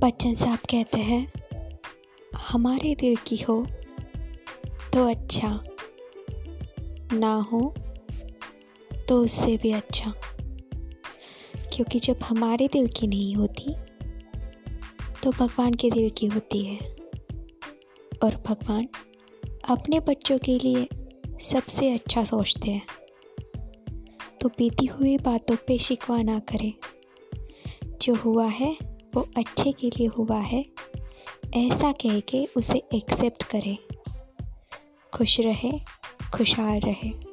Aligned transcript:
बच्चन 0.00 0.34
साहब 0.34 0.58
कहते 0.70 0.98
हैं, 0.98 1.32
हमारे 2.36 2.94
दिल 2.94 3.16
की 3.16 3.36
हो 3.36 3.66
तो 4.92 5.08
अच्छा 5.10 5.64
ना 7.12 7.32
हो 7.42 7.74
तो 9.08 9.22
उससे 9.24 9.56
भी 9.56 9.72
अच्छा। 9.72 10.12
क्योंकि 11.72 11.98
जब 11.98 12.18
हमारे 12.22 12.68
दिल 12.68 12.86
की 12.88 13.06
नहीं 13.06 13.34
होती 13.34 13.74
तो 15.22 15.30
भगवान 15.30 15.74
के 15.74 15.90
दिल 15.90 16.10
की 16.10 16.26
होती 16.26 16.64
है। 16.64 16.78
और 18.22 18.42
भगवान 18.46 18.88
अपने 19.64 20.00
बच्चों 20.00 20.38
के 20.38 20.58
लिए 20.58 20.88
सबसे 21.40 21.92
अच्छा 21.92 22.24
सोचते 22.24 22.70
हैं। 22.70 22.86
तो 24.40 24.48
बीती 24.48 24.86
हुई 24.86 25.18
बातों 25.18 25.56
पे 25.66 25.78
शिकवा 25.78 26.22
ना 26.22 26.38
करें। 26.38 26.72
जो 28.02 28.14
हुआ 28.14 28.46
है 28.46 28.89
वो 29.14 29.28
अच्छे 29.36 29.72
के 29.72 29.90
लिए 29.90 30.06
हुआ 30.06 30.38
है, 30.38 30.64
ऐसा 31.54 31.92
कह 31.92 32.20
के 32.20 32.44
उसे 32.56 32.82
एक्सेप्ट 32.94 33.42
करें। 33.42 33.76
खुश 35.14 35.40
रहे, 35.40 35.72
खुशहाल 36.34 36.80
रहे। 36.80 37.29